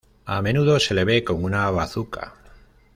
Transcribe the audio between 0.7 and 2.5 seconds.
se le ve con una bazuca.